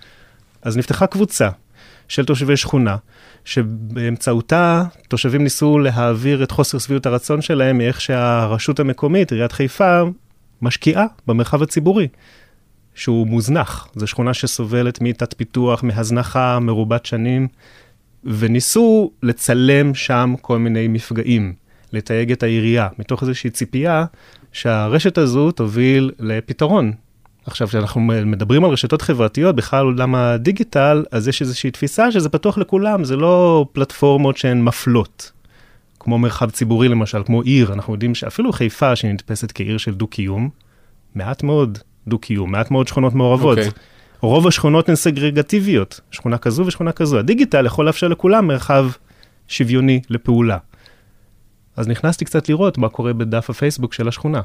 אז 0.62 0.76
נפתחה 0.76 1.06
קבוצה 1.06 1.48
של 2.08 2.24
תושבי 2.24 2.56
שכונה, 2.56 2.96
שבאמצעותה 3.44 4.84
תושבים 5.08 5.42
ניסו 5.42 5.78
להעביר 5.78 6.42
את 6.42 6.50
חוסר 6.50 6.78
שביעות 6.78 7.06
הרצון 7.06 7.42
שלהם 7.42 7.78
מאיך 7.78 8.00
שהרשות 8.00 8.80
המקומית, 8.80 9.32
עיריית 9.32 9.52
חיפה, 9.52 10.02
משקיעה 10.62 11.06
במרחב 11.26 11.62
הציבורי, 11.62 12.08
שהוא 12.94 13.26
מוזנח. 13.26 13.88
זו 13.96 14.06
שכונה 14.06 14.34
שסובלת 14.34 15.00
מתת 15.00 15.34
פיתוח, 15.36 15.82
מהזנחה 15.82 16.58
מרובת 16.58 17.06
שנים, 17.06 17.48
וניסו 18.24 19.10
לצלם 19.22 19.94
שם 19.94 20.34
כל 20.40 20.58
מיני 20.58 20.88
מפגעים, 20.88 21.54
לתייג 21.92 22.32
את 22.32 22.42
העירייה, 22.42 22.88
מתוך 22.98 23.22
איזושהי 23.22 23.50
ציפייה 23.50 24.04
שהרשת 24.52 25.18
הזו 25.18 25.50
תוביל 25.50 26.10
לפתרון. 26.18 26.92
עכשיו, 27.46 27.68
כשאנחנו 27.68 28.00
מדברים 28.00 28.64
על 28.64 28.70
רשתות 28.70 29.02
חברתיות, 29.02 29.56
בכלל 29.56 29.84
עולם 29.84 30.14
הדיגיטל, 30.14 31.04
אז 31.12 31.28
יש 31.28 31.42
איזושהי 31.42 31.70
תפיסה 31.70 32.12
שזה 32.12 32.28
פתוח 32.28 32.58
לכולם, 32.58 33.04
זה 33.04 33.16
לא 33.16 33.66
פלטפורמות 33.72 34.36
שהן 34.36 34.62
מפלות. 34.62 35.32
כמו 36.00 36.18
מרחב 36.18 36.50
ציבורי 36.50 36.88
למשל, 36.88 37.22
כמו 37.26 37.42
עיר, 37.42 37.72
אנחנו 37.72 37.92
יודעים 37.92 38.14
שאפילו 38.14 38.52
חיפה, 38.52 38.96
שנתפסת 38.96 39.52
כעיר 39.54 39.78
של 39.78 39.94
דו-קיום, 39.94 40.48
מעט 41.14 41.42
מאוד 41.42 41.78
דו-קיום, 42.06 42.52
מעט 42.52 42.70
מאוד 42.70 42.88
שכונות 42.88 43.14
מעורבות. 43.14 43.58
אוקיי. 43.58 43.70
רוב 44.20 44.46
השכונות 44.46 44.88
הן 44.88 44.94
סגרגטיביות, 44.94 46.00
שכונה 46.10 46.38
כזו 46.38 46.66
ושכונה 46.66 46.92
כזו. 46.92 47.18
הדיגיטל 47.18 47.66
יכול 47.66 47.86
לאפשר 47.86 48.08
לכולם 48.08 48.46
מרחב 48.46 48.86
שוויוני 49.48 50.00
לפעולה. 50.10 50.58
אז 51.76 51.88
נכנסתי 51.88 52.24
קצת 52.24 52.48
לראות 52.48 52.78
מה 52.78 52.88
קורה 52.88 53.12
בדף 53.12 53.50
הפייסבוק 53.50 53.92
של 53.92 54.08
השכונה. 54.08 54.40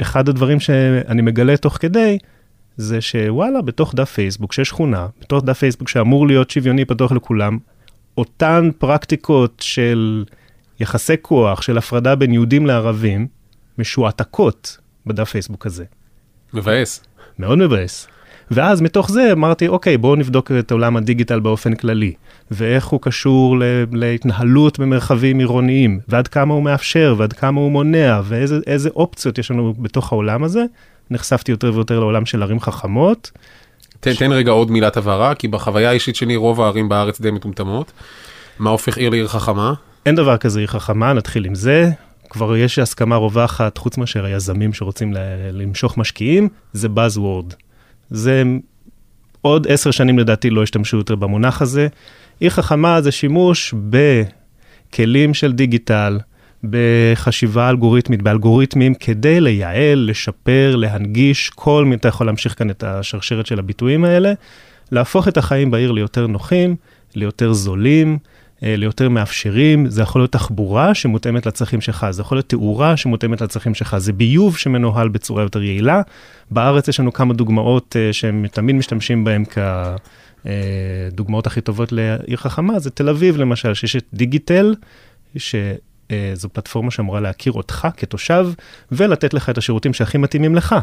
ואחד 0.00 0.28
הדברים 0.28 0.60
שאני 0.60 1.22
מגלה 1.22 1.56
תוך 1.56 1.76
כדי, 1.80 2.18
זה 2.76 3.00
שוואלה, 3.00 3.62
בתוך 3.62 3.94
דף 3.94 4.10
פייסבוק, 4.10 4.52
שיש 4.52 4.68
שכונה, 4.68 5.06
בתוך 5.20 5.44
דף 5.44 5.58
פייסבוק 5.58 5.88
שאמור 5.88 6.26
להיות 6.26 6.50
שוויוני 6.50 6.84
פתוח 6.84 7.12
לכולם, 7.12 7.58
אותן 8.18 8.70
פרקטיקות 8.78 9.62
של 9.66 10.24
יחסי 10.80 11.14
כוח, 11.22 11.62
של 11.62 11.78
הפרדה 11.78 12.14
בין 12.14 12.32
יהודים 12.32 12.66
לערבים, 12.66 13.26
משועתקות 13.78 14.78
בדף 15.06 15.30
פייסבוק 15.30 15.66
הזה. 15.66 15.84
מבאס. 16.54 17.04
מאוד 17.38 17.58
מבאס. 17.58 18.06
ואז 18.50 18.80
מתוך 18.80 19.10
זה 19.10 19.32
אמרתי, 19.32 19.68
אוקיי, 19.68 19.96
בואו 19.98 20.16
נבדוק 20.16 20.52
את 20.58 20.72
עולם 20.72 20.96
הדיגיטל 20.96 21.40
באופן 21.40 21.74
כללי, 21.74 22.12
ואיך 22.50 22.86
הוא 22.86 23.00
קשור 23.00 23.56
להתנהלות 23.92 24.78
במרחבים 24.78 25.38
עירוניים, 25.38 26.00
ועד 26.08 26.28
כמה 26.28 26.54
הוא 26.54 26.62
מאפשר, 26.62 27.14
ועד 27.18 27.32
כמה 27.32 27.60
הוא 27.60 27.70
מונע, 27.70 28.20
ואיזה 28.24 28.88
אופציות 28.96 29.38
יש 29.38 29.50
לנו 29.50 29.74
בתוך 29.78 30.12
העולם 30.12 30.44
הזה. 30.44 30.64
נחשפתי 31.10 31.50
יותר 31.50 31.72
ויותר 31.74 32.00
לעולם 32.00 32.26
של 32.26 32.42
ערים 32.42 32.60
חכמות. 32.60 33.30
תן, 34.00 34.14
ש... 34.14 34.18
תן 34.18 34.32
רגע 34.32 34.50
עוד 34.50 34.70
מילת 34.70 34.96
הבהרה, 34.96 35.34
כי 35.34 35.48
בחוויה 35.48 35.90
האישית 35.90 36.16
שלי 36.16 36.36
רוב 36.36 36.60
הערים 36.60 36.88
בארץ 36.88 37.20
די 37.20 37.30
מטומטמות. 37.30 37.92
מה 38.58 38.70
הופך 38.70 38.96
עיר 38.96 39.10
לעיר 39.10 39.28
חכמה? 39.28 39.74
אין 40.06 40.14
דבר 40.14 40.36
כזה 40.36 40.60
עיר 40.60 40.68
חכמה, 40.68 41.12
נתחיל 41.12 41.44
עם 41.44 41.54
זה. 41.54 41.90
כבר 42.30 42.56
יש 42.56 42.78
הסכמה 42.78 43.16
רווחת, 43.16 43.78
חוץ 43.78 43.98
מאשר 43.98 44.24
היזמים 44.24 44.72
שרוצים 44.72 45.12
למשוך 45.52 45.98
משקיעים, 45.98 46.48
זה 46.72 46.88
Buzzword. 46.96 47.54
זה 48.10 48.42
עוד 49.42 49.66
עשר 49.68 49.90
שנים 49.90 50.18
לדעתי 50.18 50.50
לא 50.50 50.62
השתמשו 50.62 50.96
יותר 50.96 51.14
במונח 51.14 51.62
הזה. 51.62 51.88
עיר 52.40 52.50
חכמה 52.50 53.00
זה 53.00 53.12
שימוש 53.12 53.74
בכלים 53.90 55.34
של 55.34 55.52
דיגיטל, 55.52 56.18
בחשיבה 56.70 57.70
אלגוריתמית, 57.70 58.22
באלגוריתמים, 58.22 58.94
כדי 58.94 59.40
לייעל, 59.40 60.06
לשפר, 60.10 60.76
להנגיש, 60.76 61.50
כל 61.54 61.84
מי, 61.84 61.94
אתה 61.94 62.08
יכול 62.08 62.26
להמשיך 62.26 62.58
כאן 62.58 62.70
את 62.70 62.84
השרשרת 62.84 63.46
של 63.46 63.58
הביטויים 63.58 64.04
האלה, 64.04 64.32
להפוך 64.92 65.28
את 65.28 65.36
החיים 65.36 65.70
בעיר 65.70 65.92
ליותר 65.92 66.26
נוחים, 66.26 66.76
ליותר 67.14 67.52
זולים, 67.52 68.18
ליותר 68.64 69.08
מאפשרים, 69.08 69.86
זה 69.86 70.02
יכול 70.02 70.20
להיות 70.20 70.32
תחבורה 70.32 70.94
שמותאמת 70.94 71.46
לצרכים 71.46 71.80
שלך, 71.80 72.06
זה 72.10 72.22
יכול 72.22 72.36
להיות 72.36 72.48
תאורה 72.48 72.96
שמותאמת 72.96 73.40
לצרכים 73.40 73.74
שלך, 73.74 73.98
זה 73.98 74.12
ביוב 74.12 74.56
שמנוהל 74.56 75.08
בצורה 75.08 75.42
יותר 75.42 75.62
יעילה. 75.62 76.02
בארץ 76.50 76.88
יש 76.88 77.00
לנו 77.00 77.12
כמה 77.12 77.34
דוגמאות 77.34 77.96
אה, 77.98 78.12
שהם 78.12 78.46
תמיד 78.52 78.76
משתמשים 78.76 79.24
בהן 79.24 79.44
כדוגמאות 80.44 81.46
אה, 81.46 81.50
הכי 81.50 81.60
טובות 81.60 81.92
לעיר 81.92 82.36
חכמה, 82.36 82.78
זה 82.78 82.90
תל 82.90 83.08
אביב 83.08 83.36
למשל, 83.36 83.74
שיש 83.74 83.96
את 83.96 84.04
דיגיטל, 84.14 84.74
שזו 85.36 86.48
פלטפורמה 86.52 86.90
שאמורה 86.90 87.20
להכיר 87.20 87.52
אותך 87.52 87.88
כתושב, 87.96 88.48
ולתת 88.92 89.34
לך 89.34 89.50
את 89.50 89.58
השירותים 89.58 89.92
שהכי 89.92 90.18
מתאימים 90.18 90.54
לך, 90.54 90.74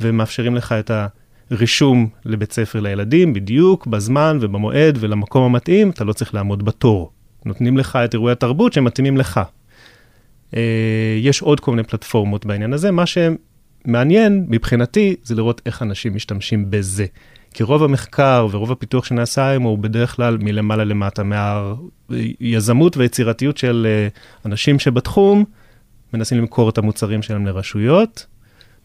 ומאפשרים 0.00 0.54
לך 0.54 0.72
את 0.72 0.90
ה... 0.90 1.06
רישום 1.50 2.08
לבית 2.24 2.52
ספר 2.52 2.80
לילדים, 2.80 3.32
בדיוק, 3.32 3.86
בזמן 3.86 4.38
ובמועד 4.40 4.98
ולמקום 5.00 5.42
המתאים, 5.42 5.90
אתה 5.90 6.04
לא 6.04 6.12
צריך 6.12 6.34
לעמוד 6.34 6.64
בתור. 6.64 7.10
נותנים 7.44 7.78
לך 7.78 7.96
את 8.04 8.14
אירועי 8.14 8.32
התרבות 8.32 8.72
שמתאימים 8.72 9.16
לך. 9.16 9.40
אה, 10.56 11.16
יש 11.20 11.42
עוד 11.42 11.60
כל 11.60 11.70
מיני 11.70 11.82
פלטפורמות 11.82 12.46
בעניין 12.46 12.72
הזה, 12.72 12.90
מה 12.90 13.04
שמעניין 13.06 14.46
מבחינתי 14.48 15.16
זה 15.24 15.34
לראות 15.34 15.62
איך 15.66 15.82
אנשים 15.82 16.14
משתמשים 16.14 16.70
בזה. 16.70 17.06
כי 17.54 17.62
רוב 17.62 17.82
המחקר 17.82 18.46
ורוב 18.50 18.72
הפיתוח 18.72 19.04
שנעשה 19.04 19.48
היום 19.48 19.62
הוא 19.62 19.78
בדרך 19.78 20.16
כלל 20.16 20.38
מלמעלה 20.40 20.84
למטה, 20.84 21.22
מהיזמות 22.08 22.96
והיצירתיות 22.96 23.56
של 23.56 23.86
אה, 23.88 24.08
אנשים 24.46 24.78
שבתחום 24.78 25.44
מנסים 26.14 26.38
למכור 26.38 26.68
את 26.68 26.78
המוצרים 26.78 27.22
שלהם 27.22 27.46
לרשויות, 27.46 28.26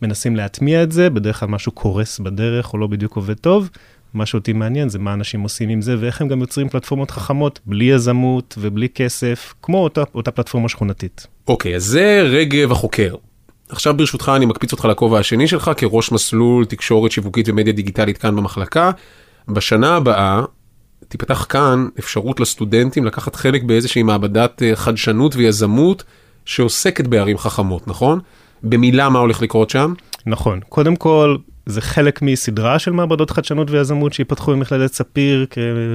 מנסים 0.02 0.36
להטמיע 0.36 0.84
את 0.84 0.92
זה, 0.92 1.10
בדרך 1.10 1.40
כלל 1.40 1.50
משהו 1.50 1.72
קורס 1.72 2.20
בדרך 2.20 2.74
או 2.74 2.78
לא 2.78 2.88
בדיוק 2.88 3.16
עובד 3.16 3.34
טוב. 3.34 3.70
מה 4.14 4.26
שאותי 4.26 4.54
מעניין 4.54 4.90
זה 4.90 5.00
מה 5.00 5.14
אנשים 5.14 5.42
עושים 5.42 5.70
עם 5.70 5.82
זה, 5.82 5.96
ואיך 6.00 6.22
הם 6.22 6.28
גם 6.28 6.42
יוצרים 6.42 6.70
פלטפורמות 6.70 7.12
חכמות, 7.12 7.60
בלי 7.66 7.86
יזמות 7.86 8.56
ובלי 8.60 8.90
כסף, 8.90 9.54
כמו 9.62 9.84
אותה, 9.84 10.04
אותה 10.16 10.32
פלטפורמה 10.32 10.70
שכונתית. 10.70 11.28
אוקיי, 11.48 11.76
אז 11.76 11.84
זה 11.84 12.22
רגב 12.26 12.72
החוקר. 12.72 13.16
עכשיו 13.70 13.98
ברשותך 13.98 14.32
אני 14.36 14.46
מקפיץ 14.46 14.72
אותך 14.72 14.86
לכובע 14.86 15.20
השני 15.20 15.48
שלך 15.48 15.72
כראש 15.78 16.12
מסלול 16.12 16.66
תקשורת 16.66 17.12
שיווקית 17.12 17.50
ומדיה 17.50 17.74
דיגיטלית 17.74 18.18
כאן 18.18 18.36
במחלקה. 18.36 18.92
בשנה 19.48 19.96
הבאה 19.96 20.42
תיפתח 21.08 21.46
כאן 21.50 21.88
אפשרות 22.00 22.40
לסטודנטים 22.40 23.06
לקחת 23.06 23.36
חלק 23.36 23.64
באיזושהי 23.64 24.04
מעבדת 24.04 24.64
אה, 24.64 24.76
חדשנות 24.76 25.36
ויזמות 25.36 26.04
שעוסקת 26.46 27.08
בערים 27.08 27.38
חכמות, 27.38 27.88
נכון? 27.88 28.20
במילה 28.64 29.10
מה 29.10 29.20
הולך 29.20 29.42
לקרות 29.42 29.70
שם? 29.70 29.94
נכון. 30.26 30.60
קודם 30.70 30.96
כל, 30.96 31.38
זה 31.66 31.82
חלק 31.82 32.22
מסדרה 32.22 32.80
של 32.80 32.92
מעבדות 32.92 33.32
חדשנות 33.32 33.72
ויזמות 33.72 34.14
שיפתחו 34.14 34.52
במכללת 34.52 34.94
ספיר 34.94 35.46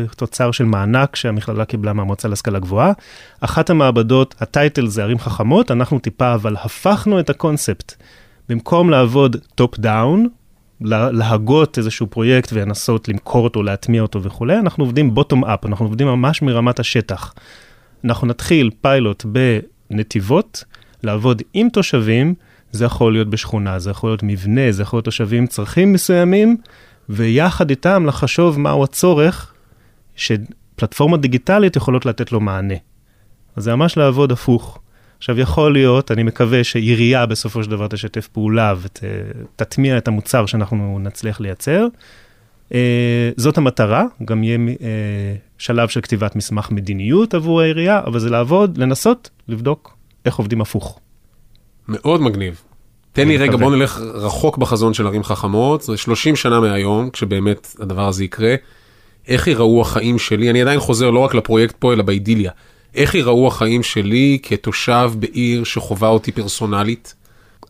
כתוצר 0.08 0.50
של 0.50 0.64
מענק 0.64 1.16
שהמכללה 1.16 1.64
קיבלה 1.64 1.92
מהמועצה 1.92 2.28
להשכלה 2.28 2.58
גבוהה. 2.58 2.92
אחת 3.40 3.70
המעבדות, 3.70 4.34
ה 4.40 4.48
title 4.48 4.86
זה 4.86 5.02
ערים 5.02 5.18
חכמות, 5.18 5.70
אנחנו 5.70 5.98
טיפה 5.98 6.34
אבל 6.34 6.56
הפכנו 6.64 7.20
את 7.20 7.30
הקונספט. 7.30 7.94
במקום 8.48 8.90
לעבוד 8.90 9.36
top 9.54 9.78
down, 9.78 10.28
להגות 10.80 11.78
איזשהו 11.78 12.06
פרויקט 12.06 12.50
ולנסות 12.52 13.08
למכור 13.08 13.44
אותו, 13.44 13.62
להטמיע 13.62 14.02
אותו 14.02 14.22
וכולי, 14.22 14.58
אנחנו 14.58 14.84
עובדים 14.84 15.14
בוטום 15.14 15.44
אפ, 15.44 15.66
אנחנו 15.66 15.86
עובדים 15.86 16.06
ממש 16.06 16.42
מרמת 16.42 16.80
השטח. 16.80 17.34
אנחנו 18.04 18.26
נתחיל 18.26 18.70
פיילוט 18.80 19.24
בנתיבות, 19.90 20.64
לעבוד 21.02 21.42
עם 21.54 21.68
תושבים, 21.68 22.34
זה 22.72 22.84
יכול 22.84 23.12
להיות 23.12 23.30
בשכונה, 23.30 23.78
זה 23.78 23.90
יכול 23.90 24.10
להיות 24.10 24.22
מבנה, 24.22 24.72
זה 24.72 24.82
יכול 24.82 24.96
להיות 24.96 25.04
תושבים 25.04 25.38
עם 25.38 25.46
צרכים 25.46 25.92
מסוימים, 25.92 26.56
ויחד 27.08 27.70
איתם 27.70 28.06
לחשוב 28.06 28.60
מהו 28.60 28.84
הצורך 28.84 29.52
שפלטפורמות 30.16 31.20
דיגיטליות 31.20 31.76
יכולות 31.76 32.06
לתת 32.06 32.32
לו 32.32 32.40
מענה. 32.40 32.74
אז 33.56 33.64
זה 33.64 33.74
ממש 33.74 33.96
לעבוד 33.96 34.32
הפוך. 34.32 34.78
עכשיו, 35.18 35.40
יכול 35.40 35.72
להיות, 35.72 36.10
אני 36.10 36.22
מקווה 36.22 36.64
שעירייה 36.64 37.26
בסופו 37.26 37.64
של 37.64 37.70
דבר 37.70 37.88
תשתף 37.88 38.28
פעולה 38.28 38.74
ותטמיע 38.80 39.98
את 39.98 40.08
המוצר 40.08 40.46
שאנחנו 40.46 40.98
נצליח 41.02 41.40
לייצר. 41.40 41.86
Uh, 42.68 42.74
זאת 43.36 43.58
המטרה, 43.58 44.04
גם 44.24 44.44
יהיה 44.44 44.58
uh, 44.58 44.80
שלב 45.58 45.88
של 45.88 46.00
כתיבת 46.00 46.36
מסמך 46.36 46.70
מדיניות 46.70 47.34
עבור 47.34 47.60
העירייה, 47.60 48.00
אבל 48.06 48.18
זה 48.18 48.30
לעבוד, 48.30 48.78
לנסות, 48.78 49.30
לבדוק 49.48 49.96
איך 50.24 50.36
עובדים 50.36 50.60
הפוך. 50.60 51.00
מאוד 51.88 52.20
מגניב. 52.20 52.60
תן 53.12 53.28
לי 53.28 53.36
רגע, 53.36 53.56
בוא 53.56 53.76
נלך 53.76 54.00
רחוק 54.14 54.58
בחזון 54.58 54.94
של 54.94 55.06
ערים 55.06 55.24
חכמות, 55.24 55.82
זה 55.82 55.96
30 55.96 56.36
שנה 56.36 56.60
מהיום, 56.60 57.10
כשבאמת 57.10 57.74
הדבר 57.80 58.08
הזה 58.08 58.24
יקרה. 58.24 58.54
איך 59.28 59.46
ייראו 59.46 59.80
החיים 59.80 60.18
שלי, 60.18 60.50
אני 60.50 60.62
עדיין 60.62 60.80
חוזר 60.80 61.10
לא 61.10 61.18
רק 61.18 61.34
לפרויקט 61.34 61.74
פה, 61.78 61.92
אלא 61.92 62.02
באידיליה. 62.02 62.50
איך 62.94 63.14
ייראו 63.14 63.48
החיים 63.48 63.82
שלי 63.82 64.38
כתושב 64.42 65.10
בעיר 65.18 65.64
שחווה 65.64 66.08
אותי 66.08 66.32
פרסונלית? 66.32 67.14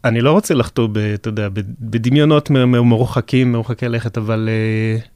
אני 0.04 0.20
לא 0.20 0.32
רוצה 0.32 0.54
לחטוא, 0.54 0.88
אתה 1.14 1.28
יודע, 1.28 1.48
בדמיונות 1.80 2.50
מרוחקים, 2.50 3.52
מרוחקי 3.52 3.88
לכת, 3.88 4.18
אבל 4.18 4.48
uh, 4.48 5.11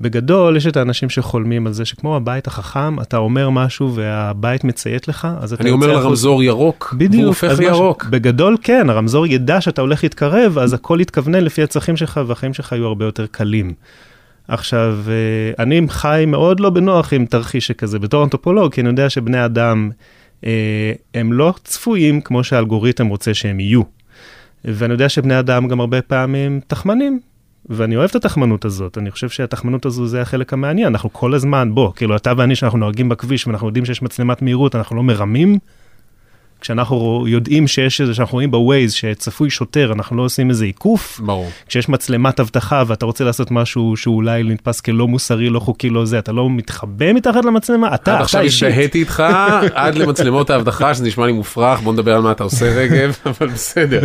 בגדול, 0.00 0.56
יש 0.56 0.66
את 0.66 0.76
האנשים 0.76 1.10
שחולמים 1.10 1.66
על 1.66 1.72
זה 1.72 1.84
שכמו 1.84 2.16
הבית 2.16 2.46
החכם, 2.46 3.00
אתה 3.00 3.16
אומר 3.16 3.50
משהו 3.50 3.94
והבית 3.94 4.64
מציית 4.64 5.08
לך, 5.08 5.28
אז 5.40 5.52
אתה... 5.52 5.62
אני 5.62 5.70
אומר 5.70 5.86
לרמזור 5.86 6.42
ירוק, 6.42 6.94
בדיוק, 6.98 7.14
והוא 7.14 7.26
הופך 7.26 7.58
לירוק. 7.58 8.04
מש... 8.04 8.10
בגדול 8.10 8.56
כן, 8.62 8.90
הרמזור 8.90 9.26
ידע 9.26 9.60
שאתה 9.60 9.80
הולך 9.80 10.02
להתקרב, 10.02 10.58
אז 10.58 10.72
הכל 10.72 10.98
יתכוונן 11.00 11.40
לפי 11.40 11.62
הצרכים 11.62 11.96
שלך, 11.96 12.20
והחיים 12.26 12.54
שלך 12.54 12.72
יהיו 12.72 12.86
הרבה 12.86 13.04
יותר 13.04 13.26
קלים. 13.26 13.74
עכשיו, 14.48 14.98
אה, 15.08 15.62
אני 15.62 15.80
חי 15.88 16.24
מאוד 16.26 16.60
לא 16.60 16.70
בנוח 16.70 17.12
עם 17.12 17.26
תרחיש 17.26 17.66
שכזה 17.66 17.98
בתור 17.98 18.24
אנתרופולוג, 18.24 18.72
כי 18.72 18.80
אני 18.80 18.88
יודע 18.88 19.10
שבני 19.10 19.44
אדם, 19.44 19.90
אה, 20.44 20.92
הם 21.14 21.32
לא 21.32 21.54
צפויים 21.64 22.20
כמו 22.20 22.44
שהאלגוריתם 22.44 23.06
רוצה 23.06 23.34
שהם 23.34 23.60
יהיו. 23.60 23.82
ואני 24.64 24.92
יודע 24.92 25.08
שבני 25.08 25.38
אדם 25.38 25.68
גם 25.68 25.80
הרבה 25.80 26.02
פעמים 26.02 26.60
תחמנים, 26.66 27.20
ואני 27.68 27.96
אוהב 27.96 28.10
את 28.10 28.16
התחמנות 28.16 28.64
הזאת, 28.64 28.98
אני 28.98 29.10
חושב 29.10 29.28
שהתחמנות 29.28 29.86
הזו 29.86 30.06
זה 30.06 30.22
החלק 30.22 30.52
המעניין, 30.52 30.88
אנחנו 30.88 31.12
כל 31.12 31.34
הזמן, 31.34 31.74
בוא, 31.74 31.92
כאילו 31.96 32.16
אתה 32.16 32.32
ואני 32.36 32.54
שאנחנו 32.54 32.78
נוהגים 32.78 33.08
בכביש 33.08 33.46
ואנחנו 33.46 33.66
יודעים 33.66 33.84
שיש 33.84 34.02
מצלמת 34.02 34.42
מהירות, 34.42 34.74
אנחנו 34.74 34.96
לא 34.96 35.02
מרמים. 35.02 35.58
כשאנחנו 36.60 37.24
יודעים 37.28 37.66
שיש 37.66 38.00
איזה, 38.00 38.14
שאנחנו 38.14 38.34
רואים 38.34 38.50
בווייז 38.50 38.92
שצפוי 38.92 39.50
שוטר, 39.50 39.92
אנחנו 39.92 40.16
לא 40.16 40.22
עושים 40.22 40.50
איזה 40.50 40.64
עיקוף. 40.64 41.20
ברור. 41.20 41.50
כשיש 41.68 41.88
מצלמת 41.88 42.40
אבטחה 42.40 42.82
ואתה 42.86 43.06
רוצה 43.06 43.24
לעשות 43.24 43.50
משהו 43.50 43.96
שאולי 43.96 44.42
נתפס 44.42 44.80
כלא 44.80 45.08
מוסרי, 45.08 45.48
לא 45.48 45.60
חוקי, 45.60 45.90
לא 45.90 46.04
זה, 46.04 46.18
אתה 46.18 46.32
לא 46.32 46.50
מתחבא 46.50 47.12
מתחת 47.12 47.44
למצלמה, 47.44 47.94
אתה, 47.94 47.94
אתה 47.94 48.18
עכשיו 48.18 48.42
השתהיתי 48.42 48.98
איתך 48.98 49.22
עד 49.74 49.94
למצלמות 49.94 50.50
האבטחה, 50.50 50.94
שזה 50.94 51.04
נשמע 51.04 51.26
לי 51.26 51.32
מופרך, 51.32 51.80
בוא 51.80 51.92
נדבר 51.92 52.14
על 52.14 52.22
מה 52.22 52.32
אתה 52.32 52.44
עושה 52.44 52.74
רגב, 52.74 53.16
אבל 53.26 53.46
בסדר. 53.46 54.02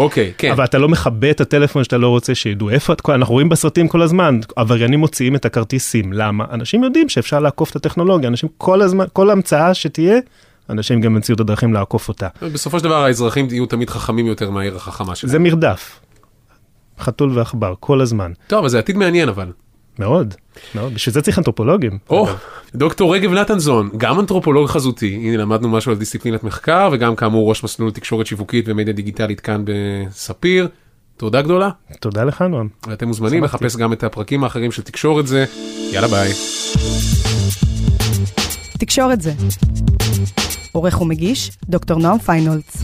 אוקיי, 0.00 0.32
כן. 0.38 0.50
אבל 0.50 0.64
אתה 0.64 0.78
לא 0.78 0.88
מכבה 0.88 1.30
את 1.30 1.40
הטלפון 1.40 1.84
שאתה 1.84 1.98
לא 1.98 2.08
רוצה 2.08 2.34
שידעו 2.34 2.70
איפה 2.70 2.92
את, 2.92 3.08
אנחנו 3.08 3.34
רואים 3.34 3.48
בסרטים 3.48 3.88
כל 3.88 4.02
הזמן, 4.02 4.40
עבריינים 4.56 5.00
מוציאים 5.00 5.36
את 5.36 5.44
הכרטיסים, 5.44 6.12
למה? 6.12 6.44
אנשים 6.50 6.84
יודעים 6.84 7.08
שאפשר 7.08 7.40
לעקוף 7.40 7.70
את 7.70 7.76
הטכנולוגיה, 7.76 8.28
אנשים 8.28 8.48
כל 8.58 8.82
הזמן, 8.82 9.04
כל 9.12 9.30
המצאה 9.30 9.74
שתהיה, 9.74 10.18
אנשים 10.70 11.00
גם 11.00 11.14
ימצאו 11.14 11.34
את 11.34 11.40
הדרכים 11.40 11.74
לעקוף 11.74 12.08
אותה. 12.08 12.28
בסופו 12.42 12.78
של 12.78 12.84
דבר 12.84 13.04
האזרחים 13.04 13.48
יהיו 13.50 13.66
תמיד 13.66 13.90
חכמים 13.90 14.26
יותר 14.26 14.50
מהעיר 14.50 14.76
החכמה 14.76 15.14
שלהם. 15.14 15.30
זה 15.30 15.38
מרדף. 15.38 16.00
חתול 17.00 17.38
ועכבר, 17.38 17.74
כל 17.80 18.00
הזמן. 18.00 18.32
טוב, 18.46 18.64
אז 18.64 18.70
זה 18.70 18.78
עתיד 18.78 18.96
מעניין 18.96 19.28
אבל. 19.28 19.52
מאוד, 20.00 20.34
מאוד. 20.74 20.94
בשביל 20.94 21.12
זה 21.12 21.22
צריך 21.22 21.38
אנתרופולוגים. 21.38 21.98
או, 22.10 22.26
אגב. 22.28 22.38
דוקטור 22.74 23.14
רגב 23.14 23.32
נתנזון, 23.32 23.90
גם 23.96 24.20
אנתרופולוג 24.20 24.68
חזותי, 24.68 25.14
הנה 25.14 25.36
למדנו 25.36 25.68
משהו 25.68 25.92
על 25.92 25.98
דיסציפלינת 25.98 26.44
מחקר, 26.44 26.88
וגם 26.92 27.16
כאמור 27.16 27.48
ראש 27.48 27.64
מסלול 27.64 27.90
תקשורת 27.90 28.26
שיווקית 28.26 28.64
ומדיה 28.68 28.94
דיגיטלית 28.94 29.40
כאן 29.40 29.62
בספיר. 29.64 30.68
תודה 31.16 31.42
גדולה, 31.42 31.70
תודה 32.00 32.24
לך, 32.24 32.42
נועם. 32.42 32.68
ואתם 32.86 33.08
מוזמנים 33.08 33.40
שמחתי. 33.40 33.64
לחפש 33.64 33.76
גם 33.76 33.92
את 33.92 34.04
הפרקים 34.04 34.44
האחרים 34.44 34.72
של 34.72 34.82
תקשורת 34.82 35.26
זה. 35.26 35.44
יאללה 35.92 36.08
ביי. 36.08 36.32
תקשורת 38.78 39.20
זה. 39.20 39.32
עורך 40.72 41.00
ומגיש, 41.00 41.50
דוקטור 41.68 41.98
נועם 41.98 42.18
פיינולץ. 42.18 42.76